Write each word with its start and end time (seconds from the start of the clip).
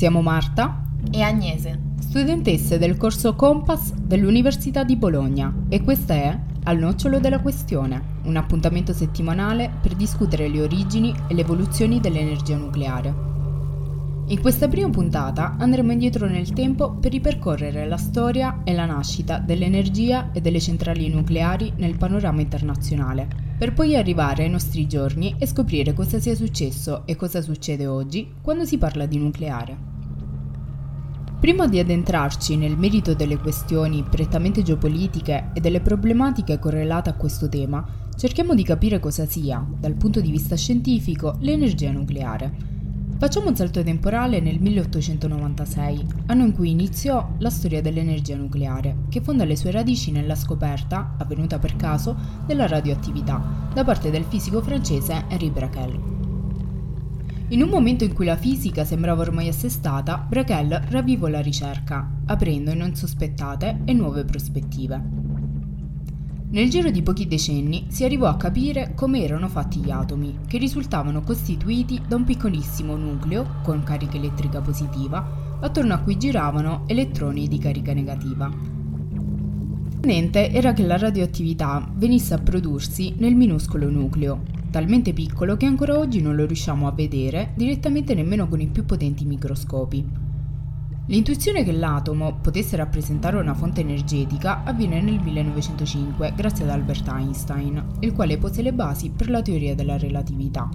Siamo 0.00 0.22
Marta 0.22 0.82
e 1.12 1.20
Agnese, 1.20 1.78
studentesse 1.98 2.78
del 2.78 2.96
corso 2.96 3.34
Compass 3.34 3.92
dell'Università 3.92 4.82
di 4.82 4.96
Bologna 4.96 5.54
e 5.68 5.82
questa 5.82 6.14
è 6.14 6.38
Al 6.62 6.78
nocciolo 6.78 7.20
della 7.20 7.40
questione, 7.40 8.02
un 8.22 8.36
appuntamento 8.36 8.94
settimanale 8.94 9.70
per 9.82 9.94
discutere 9.94 10.48
le 10.48 10.62
origini 10.62 11.14
e 11.28 11.34
le 11.34 11.42
evoluzioni 11.42 12.00
dell'energia 12.00 12.56
nucleare. 12.56 13.14
In 14.28 14.40
questa 14.40 14.68
prima 14.68 14.88
puntata 14.88 15.56
andremo 15.58 15.92
indietro 15.92 16.26
nel 16.26 16.50
tempo 16.54 16.92
per 16.92 17.10
ripercorrere 17.10 17.86
la 17.86 17.98
storia 17.98 18.62
e 18.64 18.72
la 18.72 18.86
nascita 18.86 19.36
dell'energia 19.36 20.30
e 20.32 20.40
delle 20.40 20.60
centrali 20.60 21.10
nucleari 21.10 21.74
nel 21.76 21.98
panorama 21.98 22.40
internazionale 22.40 23.50
per 23.60 23.74
poi 23.74 23.94
arrivare 23.94 24.44
ai 24.44 24.48
nostri 24.48 24.86
giorni 24.86 25.34
e 25.38 25.46
scoprire 25.46 25.92
cosa 25.92 26.18
sia 26.18 26.34
successo 26.34 27.02
e 27.04 27.14
cosa 27.14 27.42
succede 27.42 27.86
oggi 27.86 28.36
quando 28.40 28.64
si 28.64 28.78
parla 28.78 29.04
di 29.04 29.18
nucleare. 29.18 29.99
Prima 31.40 31.66
di 31.66 31.78
addentrarci 31.78 32.56
nel 32.56 32.76
merito 32.76 33.14
delle 33.14 33.38
questioni 33.38 34.04
prettamente 34.08 34.62
geopolitiche 34.62 35.50
e 35.54 35.60
delle 35.60 35.80
problematiche 35.80 36.58
correlate 36.58 37.08
a 37.08 37.14
questo 37.14 37.48
tema, 37.48 37.84
cerchiamo 38.14 38.54
di 38.54 38.62
capire 38.62 39.00
cosa 39.00 39.26
sia, 39.26 39.66
dal 39.78 39.94
punto 39.94 40.20
di 40.20 40.30
vista 40.30 40.54
scientifico, 40.54 41.36
l'energia 41.40 41.90
nucleare 41.90 42.78
Facciamo 43.20 43.50
un 43.50 43.54
salto 43.54 43.82
temporale 43.82 44.40
nel 44.40 44.58
1896, 44.58 46.06
anno 46.28 46.42
in 46.42 46.52
cui 46.54 46.70
iniziò 46.70 47.34
la 47.36 47.50
storia 47.50 47.82
dell'energia 47.82 48.34
nucleare, 48.34 48.96
che 49.10 49.20
fonda 49.20 49.44
le 49.44 49.56
sue 49.56 49.70
radici 49.70 50.10
nella 50.10 50.34
scoperta, 50.34 51.16
avvenuta 51.18 51.58
per 51.58 51.76
caso, 51.76 52.16
della 52.46 52.66
radioattività 52.66 53.68
da 53.74 53.84
parte 53.84 54.10
del 54.10 54.24
fisico 54.24 54.62
francese 54.62 55.26
Henri 55.28 55.50
Becquerel. 55.50 56.19
In 57.50 57.62
un 57.62 57.68
momento 57.68 58.04
in 58.04 58.14
cui 58.14 58.26
la 58.26 58.36
fisica 58.36 58.84
sembrava 58.84 59.22
ormai 59.22 59.48
assestata, 59.48 60.24
Becquerel 60.28 60.82
ravvivò 60.88 61.26
la 61.26 61.40
ricerca, 61.40 62.08
aprendo 62.26 62.74
non 62.74 62.94
sospettate 62.94 63.80
e 63.84 63.92
nuove 63.92 64.24
prospettive. 64.24 65.02
Nel 66.50 66.70
giro 66.70 66.90
di 66.90 67.02
pochi 67.02 67.26
decenni 67.26 67.86
si 67.88 68.04
arrivò 68.04 68.28
a 68.28 68.36
capire 68.36 68.92
come 68.94 69.24
erano 69.24 69.48
fatti 69.48 69.80
gli 69.80 69.90
atomi, 69.90 70.38
che 70.46 70.58
risultavano 70.58 71.22
costituiti 71.22 72.00
da 72.06 72.14
un 72.14 72.24
piccolissimo 72.24 72.94
nucleo 72.94 73.56
con 73.64 73.82
carica 73.82 74.16
elettrica 74.16 74.60
positiva, 74.60 75.58
attorno 75.60 75.94
a 75.94 75.98
cui 75.98 76.16
giravano 76.16 76.84
elettroni 76.86 77.48
di 77.48 77.58
carica 77.58 77.92
negativa. 77.92 78.78
L'importante 80.02 80.50
era 80.50 80.72
che 80.72 80.86
la 80.86 80.96
radioattività 80.96 81.86
venisse 81.94 82.32
a 82.32 82.38
prodursi 82.38 83.14
nel 83.18 83.34
minuscolo 83.34 83.90
nucleo, 83.90 84.40
talmente 84.70 85.12
piccolo 85.12 85.56
che 85.56 85.66
ancora 85.66 85.98
oggi 85.98 86.22
non 86.22 86.36
lo 86.36 86.46
riusciamo 86.46 86.86
a 86.86 86.92
vedere 86.92 87.52
direttamente 87.56 88.14
nemmeno 88.14 88.48
con 88.48 88.60
i 88.60 88.68
più 88.68 88.84
potenti 88.84 89.24
microscopi. 89.24 90.28
L'intuizione 91.06 91.64
che 91.64 91.72
l'atomo 91.72 92.38
potesse 92.40 92.76
rappresentare 92.76 93.36
una 93.36 93.54
fonte 93.54 93.80
energetica 93.80 94.62
avviene 94.62 95.00
nel 95.00 95.20
1905 95.20 96.32
grazie 96.36 96.64
ad 96.64 96.70
Albert 96.70 97.08
Einstein, 97.08 97.84
il 97.98 98.12
quale 98.12 98.38
pose 98.38 98.62
le 98.62 98.72
basi 98.72 99.10
per 99.10 99.28
la 99.28 99.42
teoria 99.42 99.74
della 99.74 99.98
relatività. 99.98 100.68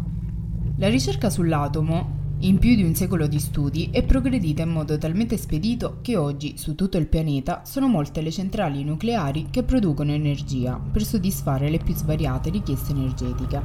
La 0.75 0.89
ricerca 0.89 1.29
sull'atomo, 1.29 2.14
in 2.39 2.59
più 2.59 2.75
di 2.75 2.83
un 2.83 2.93
secolo 2.93 3.27
di 3.27 3.39
studi, 3.39 3.89
è 3.91 4.03
progredita 4.03 4.61
in 4.61 4.69
modo 4.69 4.97
talmente 4.97 5.37
spedito 5.37 5.99
che 6.01 6.17
oggi 6.17 6.57
su 6.57 6.75
tutto 6.75 6.97
il 6.97 7.07
pianeta 7.07 7.61
sono 7.63 7.87
molte 7.87 8.21
le 8.21 8.29
centrali 8.29 8.83
nucleari 8.83 9.47
che 9.49 9.63
producono 9.63 10.11
energia 10.11 10.77
per 10.77 11.03
soddisfare 11.03 11.69
le 11.69 11.79
più 11.79 11.95
svariate 11.95 12.49
richieste 12.49 12.91
energetiche. 12.91 13.61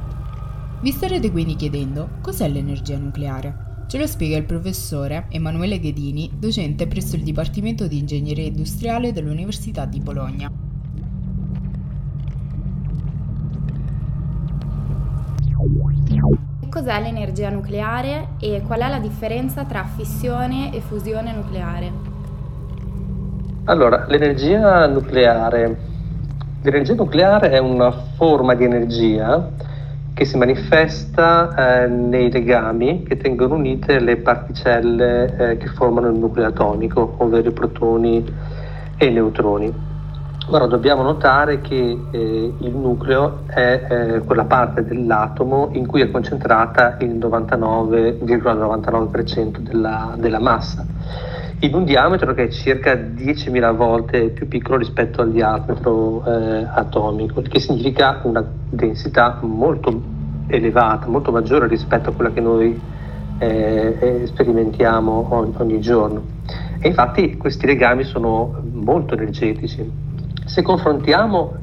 Vi 0.81 0.91
starete 0.91 1.29
quindi 1.31 1.55
chiedendo 1.55 2.17
cos'è 2.21 2.47
l'energia 2.47 2.97
nucleare? 2.97 3.85
Ce 3.87 3.97
lo 3.97 4.07
spiega 4.07 4.37
il 4.37 4.45
professore 4.45 5.27
Emanuele 5.29 5.77
Ghedini, 5.77 6.31
docente 6.39 6.87
presso 6.87 7.17
il 7.17 7.23
Dipartimento 7.23 7.87
di 7.87 7.99
Ingegneria 7.99 8.45
Industriale 8.45 9.11
dell'Università 9.11 9.85
di 9.85 9.99
Bologna. 9.99 10.70
Cos'è 16.71 17.01
l'energia 17.01 17.49
nucleare 17.49 18.29
e 18.39 18.63
qual 18.65 18.79
è 18.79 18.87
la 18.87 18.99
differenza 18.99 19.65
tra 19.65 19.83
fissione 19.83 20.73
e 20.73 20.79
fusione 20.79 21.33
nucleare? 21.33 21.91
Allora, 23.65 24.05
l'energia 24.07 24.87
nucleare. 24.87 25.77
L'energia 26.61 26.93
nucleare 26.93 27.49
è 27.49 27.57
una 27.57 27.91
forma 27.91 28.55
di 28.55 28.63
energia 28.63 29.49
che 30.13 30.23
si 30.23 30.37
manifesta 30.37 31.83
eh, 31.83 31.87
nei 31.87 32.31
legami 32.31 33.03
che 33.03 33.17
tengono 33.17 33.55
unite 33.55 33.99
le 33.99 34.15
particelle 34.15 35.35
eh, 35.51 35.57
che 35.57 35.67
formano 35.67 36.07
il 36.07 36.17
nucleo 36.17 36.47
atomico, 36.47 37.15
ovvero 37.17 37.49
i 37.49 37.51
protoni 37.51 38.33
e 38.95 39.05
i 39.07 39.11
neutroni. 39.11 39.90
Ora 40.53 40.65
dobbiamo 40.65 41.01
notare 41.01 41.61
che 41.61 41.97
eh, 42.11 42.53
il 42.57 42.75
nucleo 42.75 43.43
è 43.47 43.85
eh, 43.89 44.19
quella 44.19 44.43
parte 44.43 44.83
dell'atomo 44.83 45.69
in 45.71 45.87
cui 45.87 46.01
è 46.01 46.11
concentrata 46.11 46.97
il 46.99 47.11
99,99% 47.11 48.19
,99 48.25 49.57
della, 49.59 50.13
della 50.17 50.39
massa 50.39 50.85
in 51.59 51.73
un 51.73 51.85
diametro 51.85 52.33
che 52.33 52.43
è 52.43 52.49
circa 52.49 52.93
10.000 52.95 53.75
volte 53.75 54.29
più 54.31 54.49
piccolo 54.49 54.79
rispetto 54.79 55.21
al 55.21 55.31
diametro 55.31 56.21
eh, 56.25 56.67
atomico, 56.69 57.39
il 57.39 57.47
che 57.47 57.61
significa 57.61 58.19
una 58.23 58.43
densità 58.69 59.37
molto 59.41 60.01
elevata, 60.47 61.07
molto 61.07 61.31
maggiore 61.31 61.67
rispetto 61.67 62.09
a 62.09 62.13
quella 62.13 62.31
che 62.31 62.41
noi 62.41 62.77
eh, 63.37 63.97
eh 63.99 64.27
sperimentiamo 64.27 65.27
ogni, 65.29 65.53
ogni 65.59 65.79
giorno. 65.79 66.23
E 66.79 66.89
infatti 66.89 67.37
questi 67.37 67.65
legami 67.67 68.03
sono 68.03 68.61
molto 68.73 69.13
energetici. 69.13 70.09
Se 70.45 70.61
confrontiamo 70.61 71.53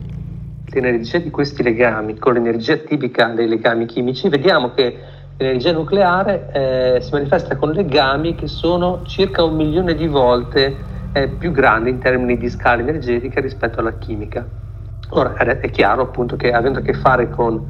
l'energia 0.67 1.19
di 1.19 1.31
questi 1.31 1.63
legami 1.63 2.17
con 2.19 2.35
l'energia 2.35 2.77
tipica 2.77 3.29
dei 3.29 3.49
legami 3.49 3.87
chimici, 3.87 4.29
vediamo 4.29 4.73
che 4.73 4.99
l'energia 5.37 5.73
nucleare 5.73 6.51
eh, 6.53 7.01
si 7.01 7.11
manifesta 7.13 7.57
con 7.57 7.73
legami 7.73 8.35
che 8.35 8.47
sono 8.47 9.03
circa 9.05 9.43
un 9.43 9.57
milione 9.57 9.95
di 9.95 10.07
volte 10.07 10.77
eh, 11.13 11.29
più 11.29 11.53
grandi 11.53 11.91
in 11.91 11.99
termini 11.99 12.37
di 12.39 12.49
scala 12.49 12.81
energetica 12.81 13.41
rispetto 13.41 13.81
alla 13.81 13.99
chimica. 13.99 14.47
Ora 15.11 15.35
è 15.37 15.71
chiaro 15.71 16.03
appunto 16.03 16.37
che 16.37 16.53
avendo 16.53 16.81
a 16.81 16.83
che 16.83 16.93
fare 16.93 17.31
con 17.31 17.65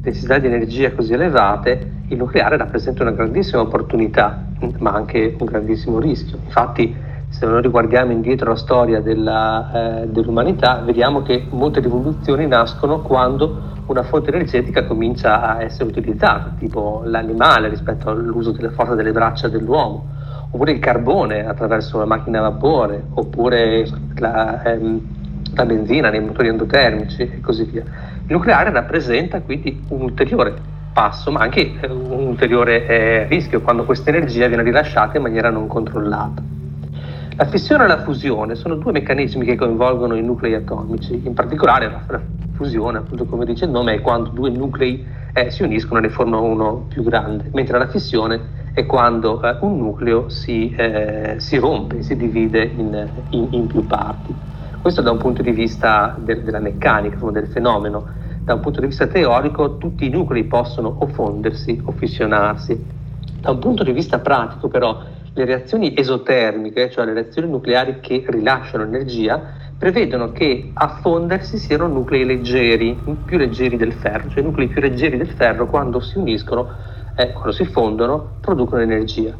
densità 0.00 0.38
di 0.38 0.46
energia 0.46 0.92
così 0.92 1.12
elevate, 1.12 1.92
il 2.08 2.16
nucleare 2.16 2.56
rappresenta 2.56 3.02
una 3.02 3.12
grandissima 3.12 3.62
opportunità, 3.62 4.44
ma 4.78 4.92
anche 4.92 5.34
un 5.38 5.46
grandissimo 5.46 5.98
rischio. 5.98 6.38
Infatti, 6.44 6.94
se 7.36 7.46
noi 7.46 7.62
riguardiamo 7.62 8.12
indietro 8.12 8.50
la 8.50 8.56
storia 8.56 9.00
della, 9.00 10.02
eh, 10.02 10.06
dell'umanità, 10.06 10.80
vediamo 10.84 11.22
che 11.22 11.44
molte 11.50 11.80
rivoluzioni 11.80 12.46
nascono 12.46 13.00
quando 13.00 13.72
una 13.86 14.04
fonte 14.04 14.30
energetica 14.30 14.84
comincia 14.84 15.42
a 15.42 15.60
essere 15.60 15.88
utilizzata, 15.88 16.54
tipo 16.56 17.02
l'animale 17.04 17.68
rispetto 17.68 18.08
all'uso 18.08 18.52
della 18.52 18.70
forza 18.70 18.94
delle 18.94 19.10
braccia 19.10 19.48
dell'uomo, 19.48 20.06
oppure 20.48 20.70
il 20.70 20.78
carbone 20.78 21.44
attraverso 21.44 21.98
la 21.98 22.04
macchina 22.04 22.38
a 22.38 22.50
vapore, 22.50 23.02
oppure 23.14 23.84
la, 24.14 24.62
ehm, 24.62 25.00
la 25.54 25.66
benzina 25.66 26.10
nei 26.10 26.20
motori 26.20 26.46
endotermici 26.46 27.22
e 27.22 27.40
così 27.40 27.64
via. 27.64 27.82
Il 27.82 28.32
nucleare 28.32 28.70
rappresenta 28.70 29.40
quindi 29.40 29.82
un 29.88 30.02
ulteriore 30.02 30.54
passo, 30.92 31.32
ma 31.32 31.40
anche 31.40 31.80
eh, 31.80 31.90
un 31.90 32.28
ulteriore 32.28 32.86
eh, 32.86 33.26
rischio 33.26 33.60
quando 33.60 33.84
questa 33.84 34.10
energia 34.10 34.46
viene 34.46 34.62
rilasciata 34.62 35.16
in 35.16 35.24
maniera 35.24 35.50
non 35.50 35.66
controllata. 35.66 36.53
La 37.36 37.46
fissione 37.46 37.82
e 37.82 37.88
la 37.88 37.98
fusione 37.98 38.54
sono 38.54 38.76
due 38.76 38.92
meccanismi 38.92 39.44
che 39.44 39.56
coinvolgono 39.56 40.14
i 40.14 40.22
nuclei 40.22 40.54
atomici, 40.54 41.20
in 41.24 41.34
particolare 41.34 41.90
la 41.90 42.20
fusione, 42.52 42.98
appunto 42.98 43.24
come 43.24 43.44
dice 43.44 43.64
il 43.64 43.72
nome, 43.72 43.94
è 43.94 44.00
quando 44.00 44.30
due 44.30 44.50
nuclei 44.50 45.04
eh, 45.32 45.50
si 45.50 45.64
uniscono 45.64 45.98
e 45.98 46.02
ne 46.02 46.10
formano 46.10 46.44
uno 46.44 46.86
più 46.88 47.02
grande, 47.02 47.50
mentre 47.52 47.76
la 47.76 47.88
fissione 47.88 48.40
è 48.72 48.86
quando 48.86 49.42
eh, 49.42 49.56
un 49.62 49.78
nucleo 49.78 50.28
si, 50.28 50.72
eh, 50.76 51.34
si, 51.38 51.58
rompe, 51.58 52.02
si 52.02 52.14
divide 52.14 52.62
in, 52.62 53.08
in, 53.30 53.48
in, 53.50 53.66
più 53.66 53.84
parti. 53.84 54.32
Questo 54.80 55.02
da 55.02 55.10
un 55.10 55.18
punto 55.18 55.42
di 55.42 55.50
vista 55.50 56.14
de- 56.16 56.44
della 56.44 56.60
meccanica, 56.60 57.16
del 57.32 57.48
fenomeno. 57.48 58.06
Da 58.44 58.54
un 58.54 58.60
punto 58.60 58.78
di 58.78 58.86
vista 58.86 59.08
teorico 59.08 59.76
tutti 59.78 60.06
i 60.06 60.10
nuclei 60.10 60.44
possono 60.44 60.94
o 61.00 61.06
fondersi 61.08 61.82
o 61.84 61.90
fissionarsi. 61.90 62.92
Da 63.40 63.50
un 63.50 63.58
punto 63.58 63.82
di 63.82 63.90
vista 63.90 64.20
pratico 64.20 64.68
però 64.68 65.02
le 65.34 65.44
reazioni 65.44 65.94
esotermiche, 65.96 66.90
cioè 66.90 67.04
le 67.04 67.12
reazioni 67.12 67.48
nucleari 67.48 67.98
che 68.00 68.24
rilasciano 68.28 68.84
energia, 68.84 69.52
prevedono 69.76 70.30
che 70.30 70.70
a 70.72 70.98
fondersi 71.00 71.58
siano 71.58 71.88
nuclei 71.88 72.24
leggeri, 72.24 72.96
più 73.24 73.36
leggeri 73.36 73.76
del 73.76 73.92
ferro, 73.92 74.28
cioè 74.30 74.42
nuclei 74.42 74.68
più 74.68 74.80
leggeri 74.80 75.16
del 75.16 75.30
ferro 75.30 75.66
quando 75.66 76.00
si 76.00 76.18
uniscono, 76.18 76.70
eh, 77.16 77.32
quando 77.32 77.52
si 77.52 77.64
fondono, 77.64 78.36
producono 78.40 78.82
energia. 78.82 79.36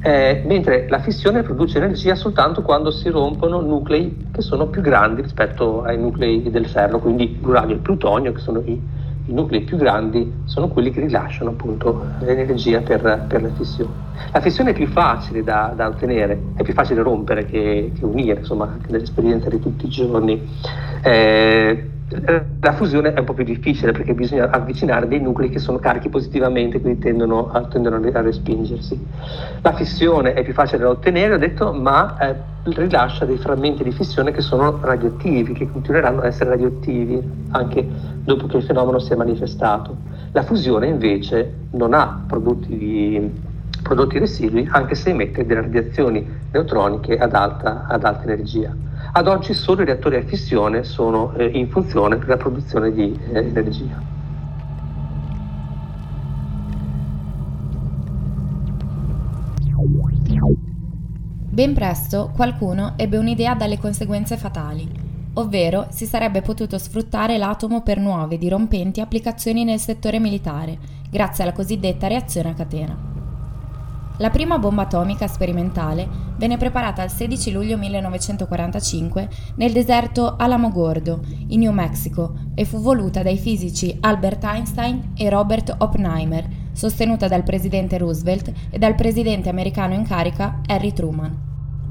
Eh, 0.00 0.42
mentre 0.44 0.86
la 0.88 1.00
fissione 1.00 1.42
produce 1.42 1.78
energia 1.78 2.14
soltanto 2.14 2.62
quando 2.62 2.90
si 2.92 3.08
rompono 3.08 3.60
nuclei 3.60 4.28
che 4.30 4.42
sono 4.42 4.68
più 4.68 4.80
grandi 4.80 5.22
rispetto 5.22 5.82
ai 5.82 5.98
nuclei 5.98 6.50
del 6.50 6.66
ferro, 6.66 6.98
quindi 6.98 7.38
l'uranio 7.40 7.74
e 7.74 7.78
il 7.78 7.82
plutonio, 7.82 8.32
che 8.32 8.40
sono 8.40 8.60
i, 8.64 8.80
i 9.28 9.32
nuclei 9.34 9.60
più 9.60 9.76
grandi 9.76 10.32
sono 10.44 10.68
quelli 10.68 10.90
che 10.90 11.00
rilasciano 11.00 11.50
appunto 11.50 12.06
l'energia 12.20 12.80
per, 12.80 13.26
per 13.28 13.42
la 13.42 13.50
fissione. 13.50 13.92
La 14.32 14.40
fissione 14.40 14.70
è 14.70 14.74
più 14.74 14.86
facile 14.86 15.44
da, 15.44 15.72
da 15.76 15.88
ottenere, 15.88 16.40
è 16.56 16.62
più 16.62 16.72
facile 16.72 17.02
rompere 17.02 17.44
che, 17.44 17.92
che 17.96 18.04
unire, 18.04 18.40
insomma, 18.40 18.64
anche 18.64 18.90
nell'esperienza 18.90 19.48
di 19.50 19.60
tutti 19.60 19.86
i 19.86 19.88
giorni. 19.90 20.48
Eh, 21.02 21.90
la 22.60 22.72
fusione 22.72 23.12
è 23.12 23.18
un 23.18 23.26
po' 23.26 23.34
più 23.34 23.44
difficile 23.44 23.92
perché 23.92 24.14
bisogna 24.14 24.48
avvicinare 24.48 25.06
dei 25.06 25.20
nuclei 25.20 25.50
che 25.50 25.58
sono 25.58 25.78
carichi 25.78 26.08
positivamente, 26.08 26.80
quindi 26.80 27.00
tendono 27.00 27.50
a, 27.50 27.64
tendono 27.64 27.96
a 27.96 28.20
respingersi. 28.22 28.98
La 29.60 29.74
fissione 29.74 30.32
è 30.32 30.42
più 30.42 30.54
facile 30.54 30.78
da 30.78 30.88
ottenere, 30.88 31.34
ho 31.34 31.38
detto, 31.38 31.70
ma 31.72 32.16
eh, 32.18 32.34
rilascia 32.64 33.26
dei 33.26 33.36
frammenti 33.36 33.82
di 33.82 33.92
fissione 33.92 34.32
che 34.32 34.40
sono 34.40 34.78
radioattivi, 34.80 35.52
che 35.52 35.70
continueranno 35.70 36.20
ad 36.20 36.26
essere 36.26 36.50
radioattivi 36.50 37.22
anche 37.50 37.86
dopo 38.24 38.46
che 38.46 38.56
il 38.56 38.62
fenomeno 38.62 38.98
si 38.98 39.12
è 39.12 39.16
manifestato. 39.16 39.94
La 40.32 40.42
fusione 40.42 40.86
invece 40.86 41.52
non 41.72 41.92
ha 41.92 42.24
prodotti, 42.26 42.76
di, 42.76 43.30
prodotti 43.82 44.18
residui, 44.18 44.66
anche 44.70 44.94
se 44.94 45.10
emette 45.10 45.44
delle 45.44 45.60
radiazioni 45.60 46.26
neutroniche 46.52 47.18
ad 47.18 47.34
alta, 47.34 47.84
ad 47.86 48.04
alta 48.04 48.22
energia. 48.22 48.74
Ad 49.18 49.26
oggi 49.26 49.52
solo 49.52 49.82
i 49.82 49.84
reattori 49.84 50.14
a 50.14 50.22
fissione 50.22 50.84
sono 50.84 51.34
eh, 51.34 51.46
in 51.46 51.68
funzione 51.68 52.18
per 52.18 52.28
la 52.28 52.36
produzione 52.36 52.92
di 52.92 53.18
eh, 53.32 53.38
energia. 53.38 54.00
Ben 61.50 61.74
presto 61.74 62.30
qualcuno 62.32 62.92
ebbe 62.94 63.16
un'idea 63.16 63.56
dalle 63.56 63.78
conseguenze 63.78 64.36
fatali, 64.36 64.88
ovvero 65.34 65.88
si 65.90 66.06
sarebbe 66.06 66.40
potuto 66.40 66.78
sfruttare 66.78 67.38
l'atomo 67.38 67.82
per 67.82 67.98
nuove, 67.98 68.38
dirompenti 68.38 69.00
applicazioni 69.00 69.64
nel 69.64 69.80
settore 69.80 70.20
militare, 70.20 70.78
grazie 71.10 71.42
alla 71.42 71.52
cosiddetta 71.52 72.06
reazione 72.06 72.50
a 72.50 72.54
catena. 72.54 73.17
La 74.20 74.30
prima 74.30 74.58
bomba 74.58 74.82
atomica 74.82 75.28
sperimentale 75.28 76.08
venne 76.38 76.56
preparata 76.56 77.04
il 77.04 77.10
16 77.10 77.52
luglio 77.52 77.76
1945 77.76 79.28
nel 79.56 79.72
deserto 79.72 80.34
Alamogordo, 80.36 81.20
in 81.48 81.60
New 81.60 81.70
Mexico, 81.70 82.34
e 82.56 82.64
fu 82.64 82.80
voluta 82.80 83.22
dai 83.22 83.38
fisici 83.38 83.96
Albert 84.00 84.42
Einstein 84.42 85.12
e 85.16 85.30
Robert 85.30 85.72
Oppenheimer, 85.78 86.48
sostenuta 86.72 87.28
dal 87.28 87.44
presidente 87.44 87.96
Roosevelt 87.96 88.52
e 88.70 88.78
dal 88.78 88.96
presidente 88.96 89.50
americano 89.50 89.94
in 89.94 90.02
carica 90.02 90.62
Harry 90.66 90.92
Truman. 90.92 91.46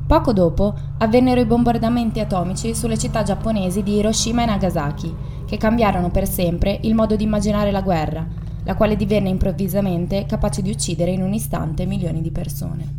Poco 0.05 0.33
dopo 0.33 0.73
avvennero 0.97 1.39
i 1.39 1.45
bombardamenti 1.45 2.19
atomici 2.19 2.75
sulle 2.75 2.97
città 2.97 3.23
giapponesi 3.23 3.83
di 3.83 3.95
Hiroshima 3.95 4.43
e 4.43 4.47
Nagasaki, 4.47 5.15
che 5.45 5.57
cambiarono 5.57 6.09
per 6.09 6.27
sempre 6.27 6.77
il 6.81 6.93
modo 6.93 7.15
di 7.15 7.23
immaginare 7.23 7.71
la 7.71 7.81
guerra, 7.81 8.27
la 8.67 8.75
quale 8.75 8.97
divenne 8.97 9.29
improvvisamente 9.29 10.25
capace 10.25 10.61
di 10.61 10.69
uccidere 10.69 11.11
in 11.11 11.21
un 11.21 11.31
istante 11.33 11.85
milioni 11.85 12.21
di 12.21 12.31
persone. 12.31 12.95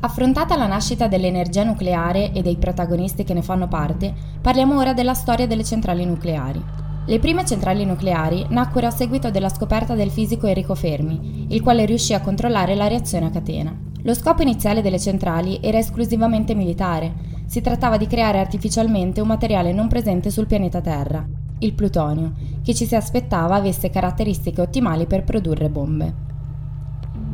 Affrontata 0.00 0.56
la 0.56 0.66
nascita 0.66 1.06
dell'energia 1.06 1.62
nucleare 1.62 2.32
e 2.32 2.42
dei 2.42 2.56
protagonisti 2.56 3.22
che 3.22 3.34
ne 3.34 3.42
fanno 3.42 3.68
parte, 3.68 4.12
parliamo 4.40 4.76
ora 4.76 4.94
della 4.94 5.14
storia 5.14 5.46
delle 5.46 5.62
centrali 5.62 6.04
nucleari. 6.04 6.60
Le 7.06 7.18
prime 7.20 7.44
centrali 7.44 7.84
nucleari 7.84 8.46
nacquero 8.48 8.88
a 8.88 8.90
seguito 8.90 9.30
della 9.30 9.48
scoperta 9.48 9.94
del 9.94 10.10
fisico 10.10 10.48
Enrico 10.48 10.74
Fermi, 10.74 11.46
il 11.50 11.62
quale 11.62 11.84
riuscì 11.84 12.14
a 12.14 12.20
controllare 12.20 12.74
la 12.74 12.88
reazione 12.88 13.26
a 13.26 13.30
catena. 13.30 13.72
Lo 14.02 14.14
scopo 14.14 14.42
iniziale 14.42 14.82
delle 14.82 14.98
centrali 14.98 15.60
era 15.62 15.78
esclusivamente 15.78 16.52
militare. 16.56 17.14
Si 17.46 17.60
trattava 17.60 17.96
di 17.96 18.08
creare 18.08 18.40
artificialmente 18.40 19.20
un 19.20 19.28
materiale 19.28 19.72
non 19.72 19.86
presente 19.86 20.30
sul 20.30 20.46
pianeta 20.46 20.80
Terra, 20.80 21.26
il 21.60 21.72
plutonio, 21.74 22.32
che 22.62 22.74
ci 22.74 22.86
si 22.86 22.94
aspettava 22.94 23.56
avesse 23.56 23.90
caratteristiche 23.90 24.60
ottimali 24.60 25.06
per 25.06 25.24
produrre 25.24 25.68
bombe. 25.68 26.26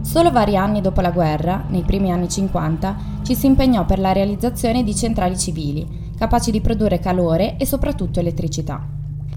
Solo 0.03 0.31
vari 0.31 0.57
anni 0.57 0.81
dopo 0.81 1.01
la 1.01 1.11
guerra, 1.11 1.65
nei 1.69 1.83
primi 1.83 2.13
anni 2.13 2.29
50, 2.29 2.97
ci 3.23 3.35
si 3.35 3.47
impegnò 3.47 3.85
per 3.85 3.99
la 3.99 4.13
realizzazione 4.13 4.85
di 4.85 4.95
centrali 4.95 5.39
civili, 5.39 6.13
capaci 6.17 6.51
di 6.51 6.61
produrre 6.61 6.99
calore 6.99 7.57
e 7.57 7.65
soprattutto 7.65 8.21
elettricità. 8.21 8.87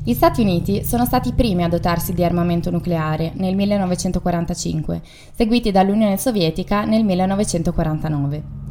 Gli 0.04 0.14
Stati 0.14 0.42
Uniti 0.42 0.86
sono 0.86 1.06
stati 1.06 1.30
i 1.30 1.34
primi 1.34 1.64
a 1.64 1.70
dotarsi 1.70 2.14
di 2.14 2.24
armamento 2.24 2.70
nucleare 2.70 3.32
nel 3.36 3.56
1945, 3.56 5.02
seguiti 5.34 5.72
dall'Unione 5.72 6.18
Sovietica 6.18 6.86
nel 6.86 7.04
1949. 7.04 8.67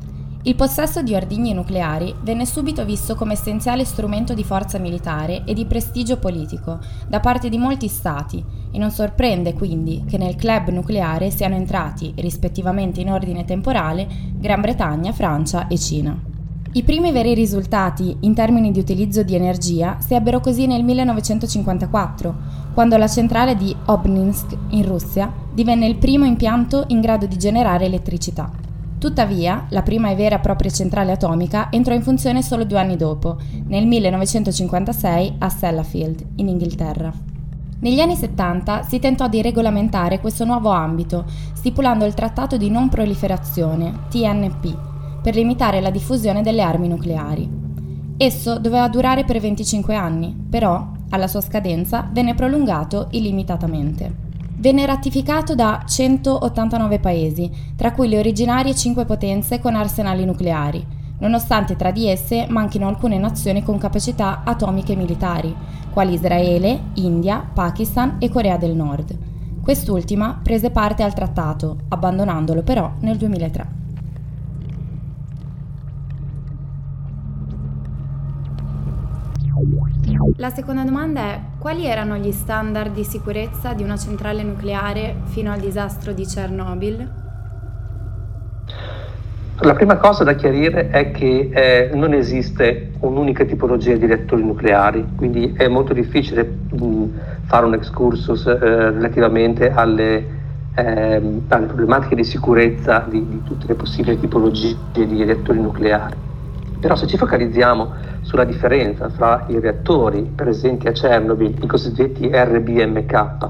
Il 0.47 0.55
possesso 0.55 1.03
di 1.03 1.13
ordigni 1.13 1.53
nucleari 1.53 2.15
venne 2.23 2.47
subito 2.47 2.85
visto 2.85 3.17
come 3.17 3.33
essenziale 3.33 3.85
strumento 3.85 4.33
di 4.33 4.45
forza 4.45 4.79
militare 4.79 5.43
e 5.45 5.55
di 5.55 5.65
prestigio 5.67 6.19
politico 6.19 6.79
da 7.09 7.19
parte 7.19 7.49
di 7.49 7.59
molti 7.59 7.89
stati 7.89 8.45
e 8.71 8.79
non 8.79 8.93
sorprende 8.93 9.55
quindi 9.55 10.05
che 10.07 10.19
nel 10.19 10.37
club 10.37 10.69
nucleare 10.69 11.31
siano 11.31 11.57
entrati, 11.57 12.13
rispettivamente 12.19 13.01
in 13.01 13.11
ordine 13.11 13.45
temporale, 13.45 14.07
Gran 14.37 14.61
Bretagna, 14.61 15.13
Francia 15.13 15.67
e 15.67 15.77
Cina. 15.77 16.17
I 16.75 16.83
primi 16.85 17.11
veri 17.11 17.35
risultati 17.35 18.17
in 18.21 18.33
termini 18.33 18.71
di 18.71 18.79
utilizzo 18.79 19.25
di 19.25 19.35
energia 19.35 19.97
si 19.99 20.15
ebbero 20.15 20.39
così 20.39 20.69
nel 20.69 20.85
1954, 20.85 22.35
quando 22.73 22.97
la 22.97 23.09
centrale 23.09 23.57
di 23.57 23.75
Obninsk 23.87 24.57
in 24.69 24.87
Russia 24.87 25.29
divenne 25.53 25.89
il 25.89 25.97
primo 25.97 26.25
impianto 26.25 26.85
in 26.89 27.01
grado 27.01 27.27
di 27.27 27.37
generare 27.37 27.87
elettricità. 27.87 28.66
Tuttavia, 28.99 29.67
la 29.71 29.83
prima 29.83 30.11
e 30.11 30.15
vera 30.15 30.37
e 30.37 30.41
propria 30.41 30.71
centrale 30.71 31.13
atomica 31.13 31.71
entrò 31.71 31.95
in 31.95 32.03
funzione 32.03 32.43
solo 32.43 32.65
due 32.65 32.79
anni 32.79 32.97
dopo, 32.97 33.37
nel 33.67 33.87
1956 33.87 35.35
a 35.39 35.49
Sellafield, 35.51 36.25
in 36.37 36.49
Inghilterra. 36.49 37.13
Negli 37.79 38.01
anni 38.01 38.17
70 38.17 38.85
si 38.85 38.99
tentò 38.99 39.29
di 39.29 39.43
regolamentare 39.43 40.19
questo 40.19 40.47
nuovo 40.47 40.71
ambito, 40.71 41.27
stipulando 41.53 42.07
il 42.07 42.15
Trattato 42.15 42.57
di 42.57 42.71
non 42.71 42.89
proliferazione, 42.89 43.93
TNP, 44.09 45.21
per 45.21 45.35
limitare 45.35 45.83
la 45.83 45.91
diffusione 45.91 46.41
delle 46.41 46.63
armi 46.63 46.89
nucleari. 46.89 47.49
Esso 48.17 48.59
doveva 48.59 48.89
durare 48.89 49.25
per 49.25 49.39
25 49.41 49.95
anni, 49.95 50.35
però, 50.49 50.93
alla 51.11 51.29
sua 51.29 51.43
scadenza, 51.43 52.09
venne 52.11 52.35
prolungato 52.35 53.09
illimitatamente. 53.11 54.26
Venne 54.67 54.85
ratificato 54.85 55.55
da 55.55 55.85
189 55.87 56.99
paesi, 56.99 57.49
tra 57.77 57.93
cui 57.93 58.09
le 58.09 58.19
originarie 58.19 58.75
5 58.75 59.05
potenze 59.05 59.61
con 59.61 59.77
arsenali 59.77 60.25
nucleari, 60.25 60.85
nonostante 61.21 61.77
tra 61.77 61.93
di 61.93 62.09
esse 62.09 62.47
manchino 62.49 62.89
alcune 62.89 63.17
nazioni 63.17 63.63
con 63.63 63.79
capacità 63.79 64.43
atomiche 64.43 64.97
militari, 64.97 65.55
quali 65.93 66.15
Israele, 66.15 66.81
India, 66.95 67.49
Pakistan 67.55 68.17
e 68.19 68.29
Corea 68.29 68.57
del 68.57 68.75
Nord. 68.75 69.17
Quest'ultima 69.63 70.41
prese 70.43 70.71
parte 70.71 71.05
al 71.05 71.15
trattato, 71.15 71.83
abbandonandolo 71.91 72.65
però 72.65 72.91
nel 73.03 73.19
2003. 73.19 73.86
La 80.39 80.51
seconda 80.51 80.83
domanda 80.83 81.21
è 81.23 81.41
quali 81.59 81.87
erano 81.87 82.17
gli 82.17 82.31
standard 82.31 82.93
di 82.93 83.05
sicurezza 83.05 83.73
di 83.73 83.83
una 83.83 83.97
centrale 83.97 84.43
nucleare 84.43 85.17
fino 85.25 85.51
al 85.51 85.59
disastro 85.59 86.13
di 86.13 86.27
Chernobyl? 86.27 87.11
La 89.61 89.73
prima 89.73 89.97
cosa 89.97 90.25
da 90.25 90.35
chiarire 90.35 90.91
è 90.91 91.11
che 91.11 91.49
eh, 91.55 91.91
non 91.95 92.13
esiste 92.13 92.93
un'unica 93.01 93.47
tipologia 93.47 93.97
di 93.97 94.05
reattori 94.05 94.45
nucleari, 94.45 95.07
quindi 95.17 95.55
è 95.57 95.69
molto 95.69 95.95
difficile 95.95 96.45
mh, 96.45 97.05
fare 97.47 97.65
un 97.65 97.73
excursus 97.73 98.45
eh, 98.45 98.59
relativamente 98.59 99.71
alle, 99.71 100.27
eh, 100.75 101.23
alle, 101.49 101.67
problematiche 101.67 102.15
di 102.15 102.25
sicurezza 102.25 103.07
di, 103.09 103.27
di 103.27 103.43
tutte 103.43 103.69
le 103.69 103.75
possibili 103.75 104.21
tipologie 104.21 104.77
di 104.93 105.25
reattori 105.25 105.61
nucleari. 105.61 106.26
Però 106.81 106.95
se 106.95 107.07
ci 107.07 107.17
focalizziamo 107.17 107.93
sulla 108.21 108.45
differenza 108.45 109.09
fra 109.09 109.45
i 109.49 109.59
reattori 109.59 110.23
presenti 110.35 110.89
a 110.89 110.93
Chernobyl, 110.93 111.57
i 111.63 111.67
cosiddetti 111.67 112.31
RBMK, 112.33 113.49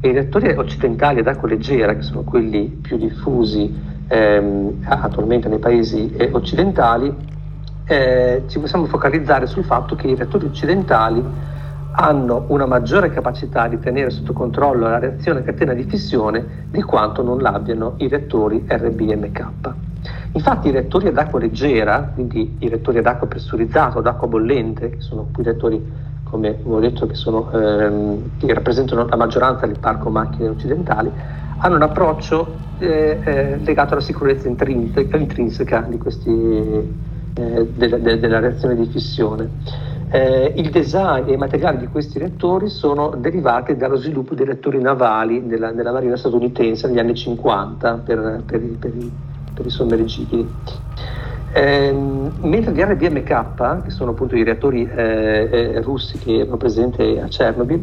e 0.00 0.08
i 0.08 0.12
reattori 0.12 0.50
occidentali 0.50 1.20
ad 1.20 1.28
acqua 1.28 1.48
leggera, 1.48 1.94
che 1.94 2.02
sono 2.02 2.22
quelli 2.22 2.64
più 2.66 2.96
diffusi 2.98 3.74
ehm, 4.08 4.84
attualmente 4.84 5.48
nei 5.48 5.58
paesi 5.58 6.12
eh, 6.16 6.28
occidentali, 6.32 7.14
eh, 7.86 8.42
ci 8.46 8.58
possiamo 8.58 8.86
focalizzare 8.86 9.46
sul 9.46 9.64
fatto 9.64 9.94
che 9.94 10.08
i 10.08 10.14
reattori 10.14 10.46
occidentali 10.46 11.22
hanno 11.96 12.44
una 12.48 12.66
maggiore 12.66 13.10
capacità 13.10 13.68
di 13.68 13.78
tenere 13.78 14.10
sotto 14.10 14.32
controllo 14.32 14.88
la 14.88 14.98
reazione 14.98 15.42
catena 15.42 15.74
di 15.74 15.84
fissione 15.84 16.66
di 16.70 16.82
quanto 16.82 17.22
non 17.22 17.38
l'abbiano 17.38 17.94
i 17.98 18.08
reattori 18.08 18.64
RBMK. 18.66 19.74
Infatti 20.36 20.66
i 20.66 20.72
reattori 20.72 21.06
ad 21.06 21.16
acqua 21.16 21.38
leggera, 21.38 22.10
quindi 22.12 22.56
i 22.58 22.68
reattori 22.68 22.98
ad 22.98 23.06
acqua 23.06 23.28
pressurizzato, 23.28 24.00
ad 24.00 24.06
acqua 24.08 24.26
bollente, 24.26 24.90
che 24.90 25.00
sono 25.00 25.28
quei 25.32 25.44
reattori, 25.46 25.80
come 26.24 26.48
avevo 26.48 26.80
detto, 26.80 27.06
che, 27.06 27.14
sono, 27.14 27.52
ehm, 27.52 28.30
che 28.38 28.52
rappresentano 28.52 29.06
la 29.06 29.14
maggioranza 29.14 29.64
del 29.66 29.78
parco 29.78 30.10
macchine 30.10 30.48
occidentali, 30.48 31.08
hanno 31.58 31.76
un 31.76 31.82
approccio 31.82 32.52
eh, 32.78 33.20
eh, 33.22 33.58
legato 33.58 33.92
alla 33.92 34.02
sicurezza 34.02 34.48
intrinseca, 34.48 35.16
intrinseca 35.16 35.82
questi, 35.98 36.30
eh, 37.34 37.68
della, 37.72 37.98
de, 37.98 38.18
della 38.18 38.40
reazione 38.40 38.74
di 38.74 38.86
fissione. 38.86 39.48
Eh, 40.10 40.52
il 40.56 40.70
design 40.70 41.28
e 41.28 41.34
i 41.34 41.36
materiali 41.36 41.78
di 41.78 41.86
questi 41.86 42.18
reattori 42.18 42.68
sono 42.68 43.14
derivati 43.16 43.76
dallo 43.76 43.96
sviluppo 43.96 44.34
dei 44.34 44.46
reattori 44.46 44.80
navali 44.80 45.40
nella, 45.40 45.70
nella 45.70 45.92
Marina 45.92 46.16
statunitense 46.16 46.88
negli 46.88 46.98
anni 46.98 47.14
50 47.14 47.94
per, 48.04 48.42
per, 48.44 48.60
per, 48.78 48.92
per 49.54 49.66
i 49.66 49.70
sommergibili. 49.70 50.46
Eh, 51.52 51.92
mentre 51.92 52.72
gli 52.72 52.80
RBMK, 52.80 53.84
che 53.84 53.90
sono 53.90 54.10
appunto 54.10 54.34
i 54.34 54.42
reattori 54.42 54.90
eh, 54.92 55.48
eh, 55.50 55.80
russi 55.82 56.18
che 56.18 56.40
erano 56.40 56.56
presenti 56.56 57.18
a 57.22 57.26
Chernobyl, 57.28 57.82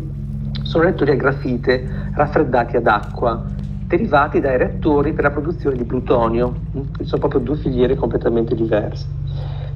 sono 0.63 0.83
reattori 0.83 1.11
a 1.11 1.15
grafite 1.15 2.09
raffreddati 2.13 2.75
ad 2.75 2.87
acqua, 2.87 3.41
derivati 3.87 4.39
dai 4.41 4.57
reattori 4.57 5.13
per 5.13 5.23
la 5.23 5.31
produzione 5.31 5.77
di 5.77 5.85
plutonio, 5.85 6.53
sono 7.01 7.19
proprio 7.19 7.39
due 7.41 7.55
filiere 7.55 7.95
completamente 7.95 8.55
diverse. 8.55 9.05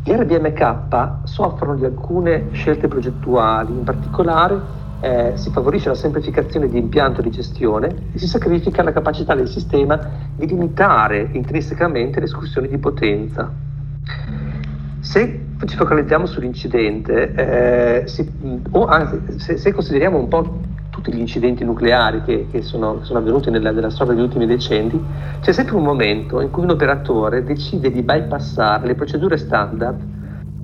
Gli 0.03 0.11
RDMK 0.11 1.23
soffrono 1.23 1.75
di 1.75 1.85
alcune 1.85 2.49
scelte 2.51 2.87
progettuali, 2.87 3.71
in 3.71 3.83
particolare 3.83 4.83
eh, 5.05 5.37
si 5.37 5.51
favorisce 5.51 5.89
la 5.89 5.95
semplificazione 5.95 6.67
di 6.67 6.79
impianto 6.79 7.21
di 7.21 7.29
gestione 7.29 7.93
e 8.11 8.17
si 8.17 8.27
sacrifica 8.27 8.81
la 8.81 8.91
capacità 8.91 9.35
del 9.35 9.47
sistema 9.47 9.99
di 10.35 10.47
limitare 10.47 11.29
intrinsecamente 11.33 12.19
le 12.19 12.25
escursioni 12.25 12.67
di 12.67 12.79
potenza. 12.79 13.51
Se 15.01 15.41
ci 15.63 15.75
focalizziamo 15.75 16.25
sull'incidente, 16.25 17.33
eh, 17.35 18.07
si, 18.07 18.27
o 18.71 18.85
anzi, 18.87 19.39
se, 19.39 19.57
se 19.57 19.71
consideriamo 19.71 20.17
un 20.17 20.27
po' 20.27 20.57
tutti 20.89 21.13
gli 21.13 21.19
incidenti 21.19 21.63
nucleari 21.63 22.23
che, 22.23 22.47
che, 22.49 22.63
sono, 22.63 23.03
sono, 23.03 23.19
avvenuti 23.19 23.51
nella, 23.51 23.69
nella, 23.69 23.91
storia 23.91 24.13
degli 24.13 24.23
ultimi 24.23 24.47
decenni, 24.47 24.99
c'è 25.39 25.51
sempre 25.51 25.75
un 25.75 25.83
momento 25.83 26.41
in 26.41 26.49
cui 26.49 26.63
un 26.63 26.71
operatore 26.71 27.43
decide 27.43 27.91
di 27.91 28.01
bypassare 28.01 28.87
le 28.87 28.95
procedure 28.95 29.37
standard 29.37 30.01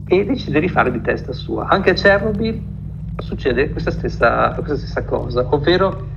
e 0.08 0.26
decide 0.26 0.60
di 0.60 0.68
fare 0.68 0.92
di 0.92 1.02
testa 1.02 1.32
sua. 1.32 1.68
Anche 1.68 1.92
a 1.92 1.94
Chernobyl 1.94 2.80
succede 3.18 3.70
questa 3.72 3.92
stessa, 3.92 4.54
questa 4.56 4.78
stessa 4.78 5.04
cosa, 5.04 5.46
ovvero 5.50 6.08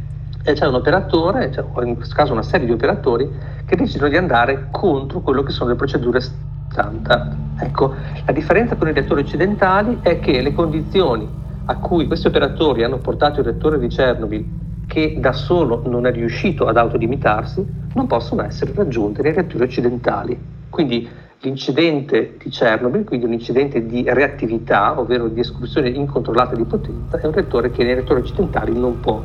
eh, 0.45 0.53
c'è 0.53 0.67
un 0.67 0.75
operatore, 0.75 1.51
cioè, 1.53 1.65
in 1.85 1.97
questo 1.97 2.15
caso 2.15 2.33
una 2.33 2.43
serie 2.43 2.67
di 2.67 2.73
operatori, 2.73 3.29
che 3.65 3.77
decidono 3.77 4.11
di 4.11 4.17
andare 4.17 4.69
contro 4.71 5.21
quello 5.21 5.43
che 5.43 5.53
sono 5.53 5.71
le 5.71 5.77
procedure 5.77 6.21
standard. 6.21 7.37
Ecco, 7.61 7.95
la 8.27 8.33
differenza 8.33 8.77
con 8.77 8.89
i 8.89 8.93
reattori 8.93 9.23
occidentali 9.23 10.01
è 10.03 10.19
che 10.21 10.43
le 10.43 10.53
condizioni 10.53 11.43
a 11.67 11.77
cui 11.77 12.07
questi 12.07 12.27
operatori 12.27 12.85
hanno 12.85 12.99
portato 12.99 13.41
il 13.41 13.47
reattore 13.47 13.79
di 13.79 13.87
Chernobyl, 13.87 14.45
che 14.87 15.17
da 15.19 15.33
solo 15.33 15.83
non 15.87 16.07
è 16.07 16.13
riuscito 16.13 16.67
ad 16.67 16.77
autolimitarsi, 16.77 17.67
non 17.95 18.07
possono 18.07 18.43
essere 18.43 18.73
raggiunte 18.75 19.23
nei 19.23 19.33
reattori 19.33 19.65
occidentali. 19.65 20.39
Quindi 20.69 21.09
l'incidente 21.45 22.37
di 22.43 22.49
Chernobyl, 22.49 23.05
quindi 23.05 23.27
un 23.27 23.35
incidente 23.35 23.85
di 23.85 24.05
reattività, 24.07 24.99
ovvero 24.99 25.29
di 25.29 25.41
escursione 25.41 25.91
incontrollata 25.91 26.57
di 26.57 26.65
potenza, 26.65 27.21
è 27.21 27.27
un 27.27 27.33
reattore 27.33 27.71
che 27.71 27.85
nei 27.85 27.95
reattori 27.95 28.21
occidentali 28.21 28.73
non 28.73 28.99
può, 29.01 29.23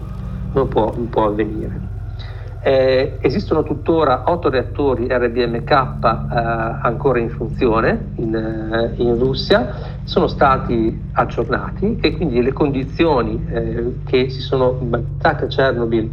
non 0.54 0.68
può, 0.68 0.94
non 0.94 1.10
può 1.10 1.28
avvenire. 1.28 1.98
Eh, 2.62 3.20
esistono 3.22 3.64
tuttora 3.64 4.24
otto 4.26 4.50
reattori 4.50 5.08
RBMK 5.10 5.72
eh, 5.72 6.36
ancora 6.82 7.20
in 7.20 7.30
funzione 7.30 8.08
in, 8.16 8.36
eh, 8.36 9.02
in, 9.02 9.18
Russia, 9.18 9.98
sono 10.04 10.28
stati 10.28 11.04
aggiornati 11.14 12.00
e 12.02 12.18
quindi 12.18 12.42
le 12.42 12.52
condizioni 12.52 13.46
eh, 13.50 13.94
che 14.06 14.30
si 14.30 14.42
sono 14.42 14.74
battate 14.74 15.46
a 15.46 15.48
Chernobyl, 15.48 16.10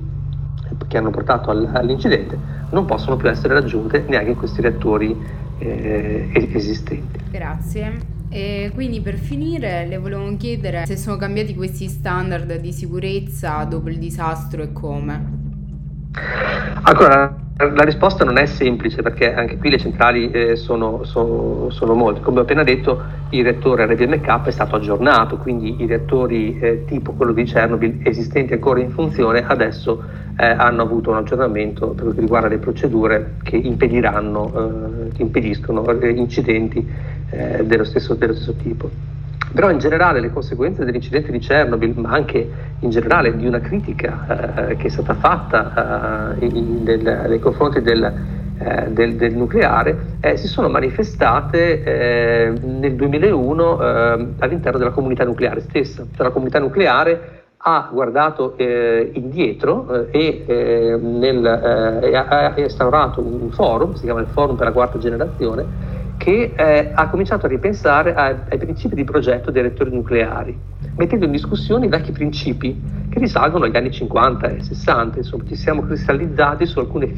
che 0.86 0.96
hanno 0.96 1.10
portato 1.10 1.50
all, 1.50 1.68
all'incidente, 1.72 2.38
non 2.70 2.84
possono 2.84 3.16
più 3.16 3.28
essere 3.28 3.54
raggiunte 3.54 4.04
neanche 4.06 4.30
in 4.30 4.36
questi 4.36 4.60
reattori 4.60 5.44
eh, 5.58 6.48
esistenti. 6.52 7.20
Grazie. 7.30 8.14
E 8.28 8.70
quindi 8.74 9.00
per 9.00 9.16
finire 9.16 9.86
le 9.86 9.98
volevo 9.98 10.36
chiedere 10.36 10.84
se 10.84 10.96
sono 10.96 11.16
cambiati 11.16 11.54
questi 11.54 11.88
standard 11.88 12.58
di 12.58 12.72
sicurezza 12.72 13.62
dopo 13.64 13.88
il 13.88 13.98
disastro 13.98 14.62
e 14.62 14.72
come. 14.72 15.44
Ancora, 16.82 17.34
la 17.56 17.84
risposta 17.84 18.24
non 18.24 18.36
è 18.36 18.46
semplice 18.46 19.02
perché 19.02 19.32
anche 19.32 19.56
qui 19.56 19.70
le 19.70 19.78
centrali 19.78 20.30
eh, 20.30 20.56
sono, 20.56 21.04
sono, 21.04 21.70
sono, 21.70 21.94
molte. 21.94 22.20
Come 22.20 22.40
ho 22.40 22.42
appena 22.42 22.62
detto, 22.62 23.02
il 23.30 23.42
reattore 23.42 23.86
RBMK 23.86 24.44
è 24.44 24.50
stato 24.50 24.76
aggiornato, 24.76 25.36
quindi 25.36 25.82
i 25.82 25.86
reattori 25.86 26.58
eh, 26.58 26.84
tipo 26.86 27.12
quello 27.12 27.32
di 27.32 27.42
Chernobyl 27.42 28.00
esistenti 28.04 28.52
ancora 28.52 28.80
in 28.80 28.90
funzione 28.90 29.44
adesso 29.44 30.02
eh, 30.38 30.46
hanno 30.46 30.82
avuto 30.82 31.10
un 31.10 31.16
aggiornamento 31.16 31.88
per 31.88 32.14
che 32.14 32.20
riguarda 32.20 32.48
le 32.48 32.58
procedure 32.58 33.36
che 33.42 33.56
impediranno, 33.56 35.08
eh, 35.08 35.12
che 35.14 35.22
impediscono 35.22 35.84
eh, 35.88 36.10
incidenti 36.10 36.86
eh, 37.30 37.64
dello 37.64 37.84
stesso, 37.84 38.14
dello 38.14 38.34
stesso 38.34 38.54
tipo. 38.54 38.88
Però 39.52 39.70
in 39.70 39.78
generale 39.78 40.20
le 40.20 40.30
conseguenze 40.30 40.84
dell'incidente 40.84 41.32
di 41.32 41.38
Chernobyl, 41.38 41.94
ma 41.96 42.10
anche 42.10 42.48
in 42.80 42.90
generale 42.90 43.36
di 43.36 43.46
una 43.46 43.60
critica 43.60 44.68
eh, 44.68 44.76
che 44.76 44.86
è 44.86 44.90
stata 44.90 45.14
fatta 45.14 46.36
eh, 46.38 46.46
in, 46.46 46.84
del, 46.84 47.24
nei 47.28 47.38
confronti 47.38 47.80
del, 47.80 48.12
eh, 48.58 48.90
del, 48.90 49.16
del 49.16 49.34
nucleare, 49.34 50.16
eh, 50.20 50.36
si 50.36 50.46
sono 50.46 50.68
manifestate 50.68 51.82
eh, 51.82 52.52
nel 52.58 52.94
2001 52.94 53.80
eh, 53.80 54.26
all'interno 54.38 54.78
della 54.78 54.90
comunità 54.90 55.24
nucleare 55.24 55.60
stessa. 55.60 56.06
Cioè, 56.14 56.26
la 56.26 56.32
comunità 56.32 56.58
nucleare 56.58 57.42
ha 57.58 57.88
guardato 57.92 58.54
indietro 58.58 60.06
e, 60.12 60.96
nel, 61.00 61.44
ha 61.44 62.52
instaurato 62.54 63.20
un 63.20 63.50
forum, 63.50 63.94
si 63.94 64.04
chiama 64.04 64.20
il 64.20 64.28
Forum 64.28 64.54
per 64.54 64.66
la 64.66 64.72
quarta 64.72 64.98
generazione, 64.98 65.64
che 66.16 66.52
eh, 66.56 66.90
ha 66.94 67.08
cominciato 67.08 67.46
a 67.46 67.48
ripensare 67.48 68.14
ai, 68.14 68.36
ai 68.48 68.58
principi 68.58 68.94
di 68.94 69.04
progetto 69.04 69.50
dei 69.50 69.62
reattori 69.62 69.90
nucleari, 69.90 70.58
mettendo 70.96 71.24
in 71.26 71.30
discussione 71.30 71.86
i 71.86 71.88
vecchi 71.88 72.12
principi 72.12 72.80
che 73.08 73.18
risalgono 73.18 73.64
agli 73.64 73.76
anni 73.76 73.90
50 73.90 74.48
e 74.48 74.62
60. 74.62 75.18
Insomma, 75.18 75.44
ci 75.46 75.54
siamo 75.54 75.82
cristallizzati 75.82 76.66
su 76.66 76.78
alcune 76.78 77.08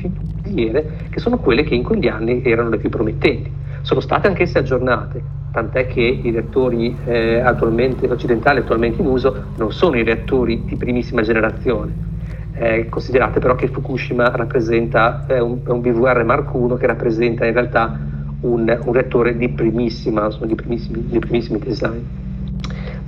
filiere 0.42 1.08
che 1.10 1.20
sono 1.20 1.38
quelle 1.38 1.64
che 1.64 1.74
in 1.74 1.82
quegli 1.82 2.08
anni 2.08 2.42
erano 2.44 2.68
le 2.68 2.78
più 2.78 2.88
promettenti. 2.88 3.50
Sono 3.82 4.00
state 4.00 4.26
anch'esse 4.28 4.58
aggiornate, 4.58 5.22
tant'è 5.52 5.86
che 5.86 6.00
i 6.00 6.30
reattori 6.30 6.96
eh, 7.04 7.40
attualmente, 7.40 8.08
occidentali 8.08 8.58
attualmente 8.58 9.00
in 9.00 9.06
uso 9.06 9.44
non 9.56 9.72
sono 9.72 9.96
i 9.96 10.02
reattori 10.02 10.64
di 10.64 10.76
primissima 10.76 11.22
generazione. 11.22 12.06
Eh, 12.54 12.88
considerate 12.88 13.38
però 13.38 13.54
che 13.54 13.68
Fukushima 13.68 14.30
rappresenta 14.30 15.24
eh, 15.28 15.38
un, 15.38 15.60
un 15.64 15.80
BVR 15.80 16.24
Mark 16.24 16.50
I 16.52 16.76
che 16.76 16.86
rappresenta 16.86 17.46
in 17.46 17.52
realtà 17.52 17.98
un, 18.40 18.78
un 18.84 18.92
reattore 18.92 19.36
di, 19.36 19.48
primissima, 19.48 20.28
di, 20.42 20.54
primissimi, 20.54 21.06
di 21.06 21.18
primissimi 21.18 21.58
design. 21.60 22.00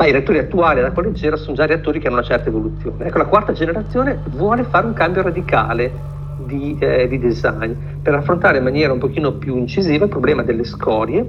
Ma 0.00 0.06
i 0.06 0.12
reattori 0.12 0.38
attuali 0.38 0.78
ad 0.78 0.86
acqua 0.86 1.02
leggera 1.02 1.36
sono 1.36 1.54
già 1.54 1.66
reattori 1.66 2.00
che 2.00 2.06
hanno 2.06 2.16
una 2.16 2.24
certa 2.24 2.48
evoluzione. 2.48 3.04
Ecco, 3.04 3.18
la 3.18 3.26
quarta 3.26 3.52
generazione 3.52 4.18
vuole 4.30 4.64
fare 4.64 4.86
un 4.86 4.94
cambio 4.94 5.20
radicale 5.20 5.92
di, 6.38 6.74
eh, 6.80 7.06
di 7.06 7.18
design 7.18 7.74
per 8.00 8.14
affrontare 8.14 8.56
in 8.56 8.64
maniera 8.64 8.94
un 8.94 8.98
pochino 8.98 9.32
più 9.32 9.58
incisiva 9.58 10.04
il 10.04 10.10
problema 10.10 10.42
delle 10.42 10.64
scorie, 10.64 11.22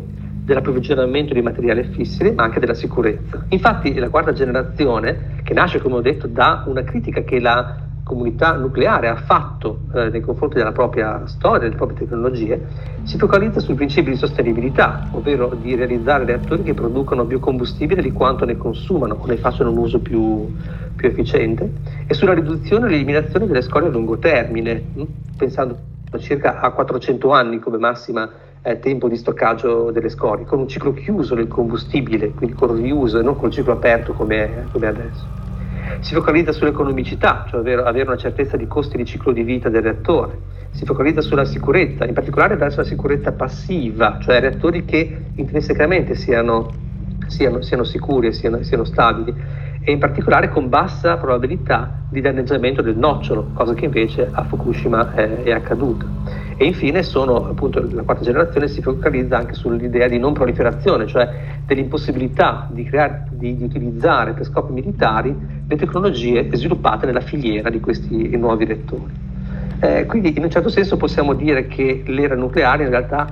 dell'approvvigionamento 0.46 1.34
di 1.34 1.42
materiali 1.42 1.84
fissili, 1.84 2.32
ma 2.32 2.44
anche 2.44 2.62
della 2.62 2.74
sicurezza. 2.74 3.44
Infatti 3.50 3.94
la 3.96 4.08
quarta 4.08 4.32
generazione, 4.32 5.42
che 5.44 5.54
nasce, 5.54 5.82
come 5.82 5.96
ho 5.96 6.02
detto, 6.02 6.28
da 6.28 6.64
una 6.66 6.84
critica 6.84 7.24
che 7.24 7.42
la 7.42 7.76
comunità 8.12 8.58
nucleare 8.58 9.08
ha 9.08 9.16
fatto 9.16 9.84
eh, 9.94 10.10
nei 10.10 10.20
confronti 10.20 10.58
della 10.58 10.74
propria 10.74 11.26
storia, 11.28 11.60
delle 11.60 11.76
proprie 11.76 12.00
tecnologie, 12.00 12.68
si 13.04 13.18
focalizza 13.18 13.62
sul 13.62 13.76
principio 13.76 14.12
di 14.12 14.18
sostenibilità, 14.18 15.08
ovvero 15.12 15.56
di 15.56 15.76
realizzare 15.76 16.26
reattori 16.26 16.62
che 16.64 16.74
producono 16.74 17.24
biocombustibile 17.24 18.02
di 18.02 18.12
quanto 18.12 18.44
ne 18.44 18.58
consumano 18.58 19.18
o 19.18 19.26
ne 19.28 19.38
facciano 19.38 19.72
un 19.72 19.78
uso 19.78 20.02
più, 20.02 20.54
più 20.94 21.08
efficiente, 21.08 21.72
e 22.06 22.14
sulla 22.14 22.34
riduzione 22.34 22.88
e 22.88 22.90
l'eliminazione 22.90 23.48
delle 23.48 23.62
scorie 23.62 23.88
a 23.88 23.92
lungo 23.92 24.18
termine, 24.18 24.84
mh? 24.94 25.02
Hm? 25.02 25.06
pensando 25.38 25.80
circa 26.20 26.60
a 26.60 26.72
400 26.72 27.32
anni 27.32 27.60
come 27.60 27.78
massima 27.78 28.30
eh, 28.62 28.78
tempo 28.80 29.08
di 29.08 29.16
stoccaggio 29.16 29.90
delle 29.92 30.10
scorie, 30.10 30.46
con 30.46 30.60
un 30.60 30.68
ciclo 30.68 30.92
chiuso 30.92 31.34
del 31.34 31.48
combustibile, 31.48 32.34
quindi 32.34 32.58
con 32.58 32.76
riuso 32.76 33.20
e 33.20 33.24
non 33.24 33.38
col 33.38 33.52
ciclo 33.52 33.72
aperto 33.72 34.12
come, 34.12 34.68
come 34.70 34.88
adesso 34.88 35.28
si 36.00 36.14
focalizza 36.14 36.52
sull'economicità, 36.52 37.46
cioè 37.50 37.60
avere, 37.60 38.08
una 38.08 38.18
certezza 38.18 38.58
di 38.58 38.68
costi 38.68 38.98
di 38.98 39.06
ciclo 39.06 39.32
di 39.32 39.44
vita 39.44 39.70
del 39.70 39.82
reattore, 39.82 40.40
si 40.72 40.86
focalizza 40.86 41.22
sulla 41.22 41.46
sicurezza, 41.46 42.06
in 42.06 42.14
particolare 42.14 42.56
verso 42.56 42.82
la 42.82 42.86
sicurezza 42.86 43.34
passiva, 43.34 44.18
cioè 44.22 44.40
reattori 44.40 44.86
che 44.86 45.26
intrinsecamente 45.36 46.16
siano, 46.16 46.72
siano, 47.28 47.62
siano 47.62 47.84
sicuri 47.84 48.28
e 48.28 48.32
siano, 48.32 48.64
siano 48.64 48.84
stabili 48.84 49.36
e 49.84 49.92
in 49.92 50.00
particolare 50.00 50.50
con 50.50 50.70
bassa 50.70 51.18
probabilità 51.18 52.02
di 52.10 52.22
danneggiamento 52.22 52.82
del 52.82 52.98
nocciolo, 52.98 53.50
cosa 53.54 53.74
che 53.74 53.86
invece 53.86 54.30
a 54.32 54.44
Fukushima 54.44 55.14
è, 55.14 55.44
è 55.44 55.52
accaduta. 55.52 56.06
E 56.56 56.66
infine 56.66 57.02
sono, 57.02 57.48
appunto, 57.48 57.84
la 57.92 58.04
quarta 58.04 58.24
generazione 58.24 58.68
si 58.68 58.82
focalizza 58.84 59.38
anche 59.38 59.54
sull'idea 59.54 60.08
di 60.08 60.20
non 60.20 60.34
proliferazione, 60.34 61.08
cioè 61.08 61.28
dell'impossibilità 61.66 62.68
di, 62.70 62.84
creare, 62.84 63.28
di, 63.32 63.58
di 63.58 63.64
utilizzare 63.64 64.34
per 64.34 64.46
scopi 64.46 64.72
militari 64.72 65.36
le 65.68 65.76
tecnologie 65.76 66.48
sviluppate 66.54 67.08
nella 67.08 67.22
filiera 67.22 67.72
di 67.72 67.80
questi 67.80 68.38
nuovi 68.38 68.66
reattori. 68.66 69.30
Eh, 69.80 70.06
quindi 70.06 70.38
in 70.38 70.44
un 70.44 70.52
certo 70.52 70.70
senso 70.70 70.98
possiamo 70.98 71.34
dire 71.34 71.66
che 71.66 72.04
l'era 72.06 72.36
nucleare 72.36 72.84
in 72.84 72.90
realtà 72.90 73.26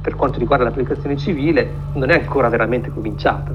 per 0.00 0.14
quanto 0.14 0.38
riguarda 0.38 0.64
l'applicazione 0.64 1.16
civile 1.16 1.68
non 1.94 2.08
è 2.08 2.14
ancora 2.14 2.48
veramente 2.48 2.90
cominciata 2.90 3.54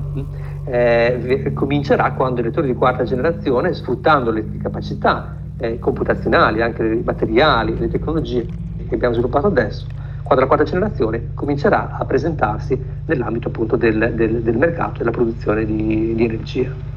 eh, 0.66 1.52
comincerà 1.54 2.12
quando 2.14 2.40
i 2.40 2.44
reattori 2.44 2.68
di 2.68 2.76
quarta 2.76 3.04
generazione, 3.04 3.74
sfruttando 3.74 4.32
le 4.32 4.46
capacità 4.58 5.36
eh, 5.58 5.80
computazionali, 5.80 6.62
anche 6.62 6.84
le 6.84 7.02
materiali, 7.04 7.78
le 7.78 7.90
tecnologie 7.90 8.46
che 8.88 8.96
abbiamo 8.96 9.14
sviluppato 9.14 9.48
adesso, 9.48 9.86
quando 10.24 10.44
la 10.44 10.48
quarta 10.48 10.66
generazione 10.66 11.30
comincerà 11.34 11.98
a 11.98 12.06
presentarsi 12.06 12.80
nell'ambito 13.06 13.48
appunto 13.48 13.76
del, 13.76 14.14
del, 14.16 14.42
del 14.42 14.58
mercato 14.58 14.96
e 14.96 14.98
della 15.00 15.12
produzione 15.12 15.66
di, 15.66 16.14
di 16.16 16.24
energia. 16.24 16.94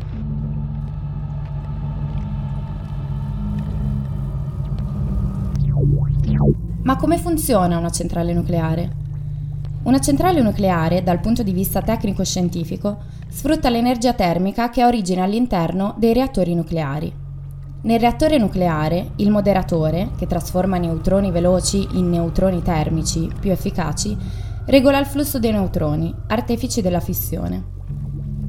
Ma 6.83 6.97
come 6.97 7.19
funziona 7.19 7.77
una 7.77 7.91
centrale 7.91 8.33
nucleare? 8.33 9.08
Una 9.85 10.01
centrale 10.01 10.43
nucleare, 10.43 11.03
dal 11.03 11.21
punto 11.21 11.43
di 11.43 11.53
vista 11.53 11.81
tecnico-scientifico, 11.81 12.99
sfrutta 13.29 13.71
l'energia 13.71 14.13
termica 14.13 14.71
che 14.71 14.83
ha 14.83 14.87
origine 14.87 15.23
all'interno 15.23 15.95
dei 15.99 16.13
reattori 16.13 16.55
nucleari. 16.55 17.13
Nel 17.83 18.01
reattore 18.01 18.39
nucleare, 18.39 19.13
il 19.17 19.31
moderatore, 19.31 20.11
che 20.19 20.27
trasforma 20.27 20.79
neutroni 20.79 21.31
veloci 21.31 21.87
in 21.93 22.11
neutroni 22.11 22.61
termici 22.63 23.31
più 23.41 23.51
efficaci, 23.51 24.17
regola 24.67 24.99
il 24.99 25.07
flusso 25.07 25.39
dei 25.39 25.53
neutroni, 25.53 26.15
artefici 26.27 26.83
della 26.83 27.01
fissione. 27.01 27.77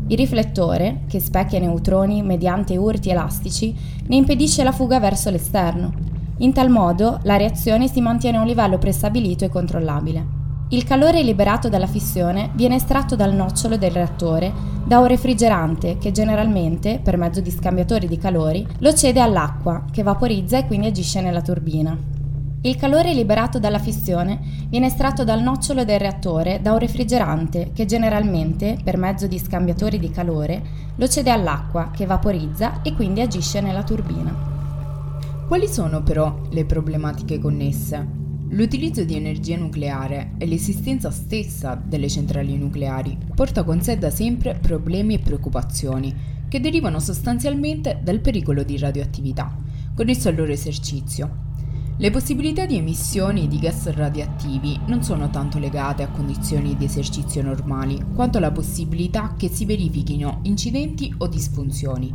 Il 0.08 0.18
riflettore, 0.18 1.04
che 1.08 1.20
specchia 1.20 1.60
i 1.60 1.62
neutroni 1.62 2.24
mediante 2.24 2.76
urti 2.76 3.12
elastici, 3.12 3.74
ne 4.08 4.16
impedisce 4.16 4.64
la 4.64 4.72
fuga 4.72 5.00
verso 5.00 5.30
l'esterno 5.30 6.10
in 6.42 6.54
tal 6.54 6.70
modo 6.70 7.20
la 7.24 7.36
reazione 7.36 7.90
si 7.90 8.00
mantiene 8.00 8.38
a 8.38 8.42
un 8.42 8.48
livello 8.48 8.78
prestabilito 8.78 9.44
e 9.44 9.50
controllabile. 9.50 10.38
Il 10.72 10.84
calore 10.84 11.24
liberato 11.24 11.68
dalla 11.68 11.88
fissione 11.88 12.52
viene 12.54 12.76
estratto 12.76 13.16
dal 13.16 13.34
nocciolo 13.34 13.76
del 13.76 13.90
reattore 13.90 14.54
da 14.86 15.00
un 15.00 15.08
refrigerante 15.08 15.98
che 15.98 16.12
generalmente, 16.12 17.00
per 17.04 17.18
mezzo 17.18 17.42
di 17.42 17.50
scambiatori 17.50 18.08
di 18.08 18.20
calori, 18.20 18.68
lo 18.78 18.94
cede 18.94 19.20
all'acqua, 19.20 19.86
che 19.92 20.04
vaporizza 20.04 20.60
e 20.60 20.68
quindi 20.68 20.86
agisce 20.86 21.22
nella 21.22 21.42
turbina. 21.42 21.98
Il 22.62 22.76
calore 22.76 23.16
liberato 23.16 23.58
dalla 23.58 23.80
fissione 23.80 24.40
viene 24.68 24.86
estratto 24.86 25.24
dal 25.24 25.42
nocciolo 25.42 25.84
del 25.86 26.00
reattore 26.00 26.60
da 26.62 26.74
un 26.74 26.78
refrigerante 26.78 27.72
che 27.74 27.86
generalmente, 27.86 28.78
per 28.84 28.96
mezzo 28.96 29.26
di 29.26 29.40
scambiatori 29.40 29.98
di 29.98 30.12
calore, 30.12 30.62
lo 30.98 31.08
cede 31.08 31.32
all'acqua, 31.32 31.90
che 31.90 32.06
vaporizza 32.06 32.84
e 32.84 32.94
quindi 32.94 33.22
agisce 33.22 33.60
nella 33.60 33.82
turbina. 33.82 34.36
Quali 35.48 35.68
sono 35.68 36.04
però 36.04 36.42
le 36.52 36.66
problematiche 36.66 37.40
connesse? 37.40 38.19
L'utilizzo 38.51 39.03
di 39.03 39.15
energia 39.15 39.58
nucleare 39.58 40.32
e 40.39 40.48
l'esistenza 40.48 41.12
stessa 41.12 41.75
delle 41.75 42.10
centrali 42.10 42.58
nucleari 42.58 43.15
porta 43.36 43.63
con 43.63 43.82
sé 43.82 44.00
da 44.00 44.10
sempre 44.10 44.58
problemi 44.60 45.13
e 45.13 45.20
preoccupazioni 45.20 46.13
che 46.48 46.60
derivano 46.60 47.00
sostanzialmente 47.00 48.00
dal 48.01 48.20
pericolo 48.22 48.63
di 48.63 48.75
radioattività, 48.79 49.56
connesso 49.94 50.29
al 50.29 50.36
loro 50.36 50.51
esercizio. 50.51 51.48
Le 51.98 52.10
possibilità 52.10 52.65
di 52.65 52.77
emissioni 52.77 53.48
di 53.48 53.60
gas 53.60 53.88
radioattivi 53.91 54.80
non 54.88 55.04
sono 55.04 55.30
tanto 55.30 55.60
legate 55.60 56.02
a 56.02 56.10
condizioni 56.10 56.76
di 56.76 56.86
esercizio 56.86 57.43
normali, 57.43 58.04
quanto 58.15 58.39
alla 58.39 58.52
possibilità 58.52 59.36
che 59.38 59.50
si 59.50 59.65
verifichino 59.65 60.39
incidenti 60.43 61.13
o 61.17 61.28
disfunzioni, 61.28 62.12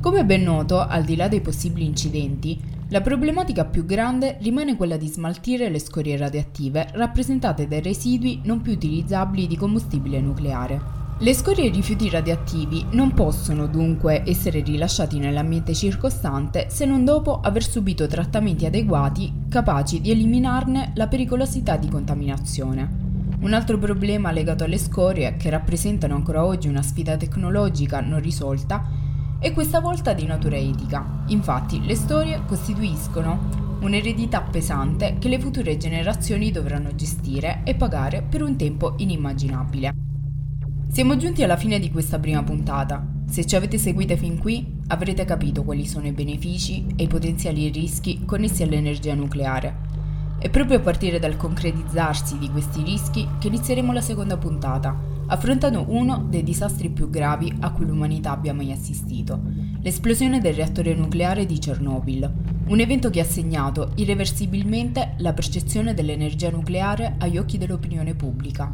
come 0.00 0.24
ben 0.24 0.42
noto, 0.42 0.80
al 0.80 1.04
di 1.04 1.14
là 1.14 1.28
dei 1.28 1.42
possibili 1.42 1.84
incidenti, 1.84 2.58
la 2.90 3.00
problematica 3.00 3.64
più 3.64 3.84
grande 3.86 4.38
rimane 4.40 4.74
quella 4.74 4.96
di 4.96 5.06
smaltire 5.06 5.68
le 5.68 5.78
scorie 5.78 6.16
radioattive 6.16 6.88
rappresentate 6.94 7.68
dai 7.68 7.80
residui 7.80 8.40
non 8.42 8.62
più 8.62 8.72
utilizzabili 8.72 9.46
di 9.46 9.56
combustibile 9.56 10.20
nucleare. 10.20 10.98
Le 11.18 11.34
scorie 11.34 11.66
e 11.66 11.70
rifiuti 11.70 12.10
radioattivi 12.10 12.84
non 12.90 13.14
possono 13.14 13.68
dunque 13.68 14.24
essere 14.26 14.62
rilasciati 14.62 15.20
nell'ambiente 15.20 15.72
circostante 15.72 16.66
se 16.68 16.84
non 16.84 17.04
dopo 17.04 17.38
aver 17.40 17.62
subito 17.62 18.08
trattamenti 18.08 18.66
adeguati 18.66 19.44
capaci 19.48 20.00
di 20.00 20.10
eliminarne 20.10 20.90
la 20.96 21.06
pericolosità 21.06 21.76
di 21.76 21.88
contaminazione. 21.88 23.08
Un 23.40 23.52
altro 23.52 23.78
problema 23.78 24.32
legato 24.32 24.64
alle 24.64 24.78
scorie, 24.78 25.36
che 25.36 25.48
rappresentano 25.48 26.16
ancora 26.16 26.44
oggi 26.44 26.66
una 26.66 26.82
sfida 26.82 27.16
tecnologica 27.16 28.00
non 28.00 28.20
risolta, 28.20 28.84
e 29.40 29.52
questa 29.52 29.80
volta 29.80 30.12
di 30.12 30.26
natura 30.26 30.56
etica. 30.56 31.24
Infatti 31.28 31.84
le 31.84 31.94
storie 31.96 32.42
costituiscono 32.46 33.78
un'eredità 33.80 34.42
pesante 34.42 35.16
che 35.18 35.28
le 35.28 35.40
future 35.40 35.78
generazioni 35.78 36.50
dovranno 36.50 36.94
gestire 36.94 37.62
e 37.64 37.74
pagare 37.74 38.22
per 38.22 38.42
un 38.42 38.56
tempo 38.56 38.94
inimmaginabile. 38.98 39.94
Siamo 40.88 41.16
giunti 41.16 41.42
alla 41.42 41.56
fine 41.56 41.78
di 41.78 41.90
questa 41.90 42.18
prima 42.18 42.42
puntata. 42.42 43.06
Se 43.26 43.46
ci 43.46 43.56
avete 43.56 43.78
seguite 43.78 44.16
fin 44.16 44.38
qui, 44.38 44.78
avrete 44.88 45.24
capito 45.24 45.62
quali 45.62 45.86
sono 45.86 46.06
i 46.06 46.12
benefici 46.12 46.84
e 46.96 47.04
i 47.04 47.08
potenziali 47.08 47.68
rischi 47.68 48.24
connessi 48.26 48.64
all'energia 48.64 49.14
nucleare. 49.14 49.88
È 50.38 50.50
proprio 50.50 50.78
a 50.78 50.80
partire 50.80 51.18
dal 51.18 51.36
concretizzarsi 51.36 52.38
di 52.38 52.50
questi 52.50 52.82
rischi 52.82 53.26
che 53.38 53.46
inizieremo 53.48 53.92
la 53.92 54.00
seconda 54.00 54.36
puntata, 54.36 54.98
affrontando 55.30 55.86
uno 55.88 56.26
dei 56.28 56.42
disastri 56.42 56.90
più 56.90 57.08
gravi 57.08 57.52
a 57.60 57.70
cui 57.70 57.86
l'umanità 57.86 58.32
abbia 58.32 58.52
mai 58.52 58.72
assistito, 58.72 59.40
l'esplosione 59.80 60.40
del 60.40 60.54
reattore 60.54 60.94
nucleare 60.94 61.46
di 61.46 61.58
Chernobyl, 61.58 62.32
un 62.66 62.80
evento 62.80 63.10
che 63.10 63.20
ha 63.20 63.24
segnato 63.24 63.92
irreversibilmente 63.94 65.14
la 65.18 65.32
percezione 65.32 65.94
dell'energia 65.94 66.50
nucleare 66.50 67.14
agli 67.18 67.38
occhi 67.38 67.58
dell'opinione 67.58 68.14
pubblica. 68.14 68.70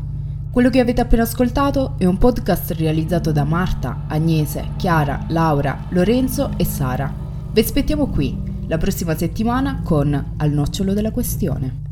Quello 0.50 0.70
che 0.70 0.80
avete 0.80 1.02
appena 1.02 1.22
ascoltato 1.22 1.96
è 1.98 2.06
un 2.06 2.16
podcast 2.16 2.70
realizzato 2.72 3.30
da 3.30 3.44
Marta, 3.44 4.04
Agnese, 4.08 4.70
Chiara, 4.76 5.26
Laura, 5.28 5.84
Lorenzo 5.90 6.52
e 6.56 6.64
Sara. 6.64 7.12
Vi 7.52 7.60
aspettiamo 7.60 8.06
qui 8.06 8.34
la 8.66 8.78
prossima 8.78 9.14
settimana 9.14 9.82
con 9.82 10.32
Al 10.38 10.50
nocciolo 10.50 10.94
della 10.94 11.10
questione. 11.10 11.85